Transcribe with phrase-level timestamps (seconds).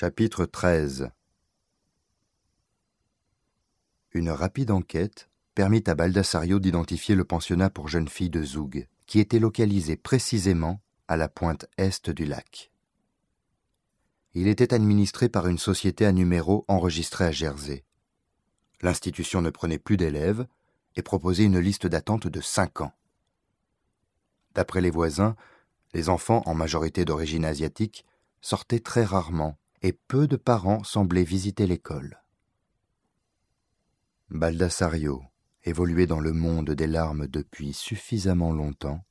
[0.00, 1.10] Chapitre 13
[4.12, 9.18] Une rapide enquête permit à Baldassario d'identifier le pensionnat pour jeunes filles de Zoug, qui
[9.18, 12.70] était localisé précisément à la pointe est du lac.
[14.34, 17.84] Il était administré par une société à numéro enregistrée à Jersey.
[18.82, 20.46] L'institution ne prenait plus d'élèves
[20.94, 22.92] et proposait une liste d'attente de cinq ans.
[24.54, 25.34] D'après les voisins,
[25.92, 28.06] les enfants, en majorité d'origine asiatique,
[28.40, 32.22] sortaient très rarement et peu de parents semblaient visiter l'école.
[34.30, 35.22] Baldassario
[35.64, 39.04] évoluait dans le monde des larmes depuis suffisamment longtemps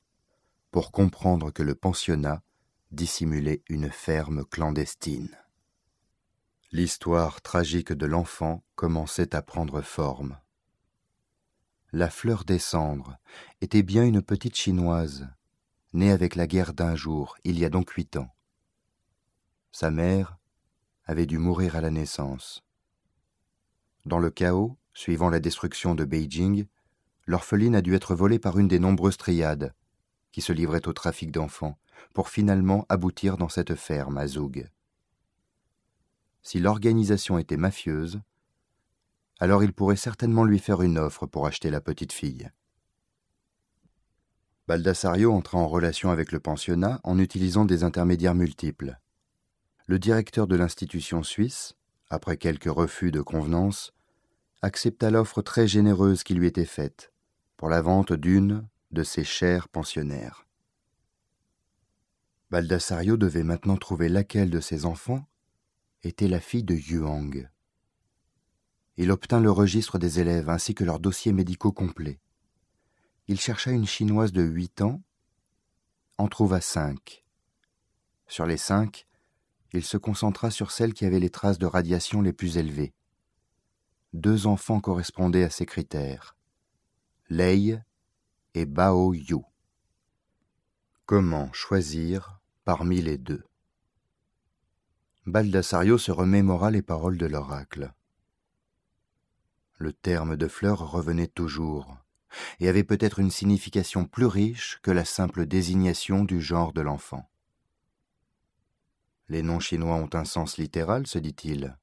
[0.70, 2.42] pour comprendre que le pensionnat
[2.90, 5.36] dissimulait une ferme clandestine.
[6.70, 10.38] L'histoire tragique de l'enfant commençait à prendre forme.
[11.92, 13.16] La fleur des cendres
[13.62, 15.28] était bien une petite chinoise,
[15.94, 18.34] née avec la guerre d'un jour, il y a donc huit ans.
[19.72, 20.37] Sa mère
[21.08, 22.62] avait dû mourir à la naissance.
[24.04, 26.66] Dans le chaos, suivant la destruction de Beijing,
[27.26, 29.74] l'orpheline a dû être volée par une des nombreuses triades
[30.30, 31.78] qui se livraient au trafic d'enfants,
[32.12, 34.68] pour finalement aboutir dans cette ferme à Zoug.
[36.42, 38.20] Si l'organisation était mafieuse,
[39.40, 42.50] alors il pourrait certainement lui faire une offre pour acheter la petite fille.
[44.66, 48.98] Baldassario entra en relation avec le pensionnat en utilisant des intermédiaires multiples
[49.88, 51.74] le directeur de l'institution suisse,
[52.10, 53.94] après quelques refus de convenance,
[54.60, 57.10] accepta l'offre très généreuse qui lui était faite
[57.56, 60.46] pour la vente d'une de ses chers pensionnaires.
[62.50, 65.26] Baldassario devait maintenant trouver laquelle de ses enfants
[66.02, 67.48] était la fille de Yuang.
[68.98, 72.20] Il obtint le registre des élèves ainsi que leurs dossiers médicaux complets.
[73.26, 75.00] Il chercha une chinoise de huit ans,
[76.18, 77.24] en trouva cinq.
[78.26, 79.06] Sur les cinq,
[79.72, 82.94] il se concentra sur celle qui avait les traces de radiation les plus élevées.
[84.12, 86.36] Deux enfants correspondaient à ces critères,
[87.28, 87.78] Lei
[88.54, 89.36] et Bao Yu.
[91.04, 93.44] Comment choisir parmi les deux?
[95.26, 97.92] Baldassario se remémora les paroles de l'oracle.
[99.76, 101.98] Le terme de fleur revenait toujours,
[102.60, 107.28] et avait peut-être une signification plus riche que la simple désignation du genre de l'enfant.
[109.28, 111.76] Les noms chinois ont un sens littéral, se dit-il.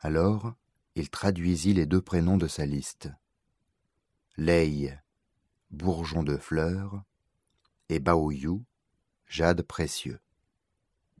[0.00, 0.54] Alors,
[0.96, 3.08] il traduisit les deux prénoms de sa liste.
[4.36, 4.98] Lei,
[5.70, 7.02] bourgeon de fleurs,
[7.88, 8.64] et Baoyu,
[9.26, 10.20] jade précieux.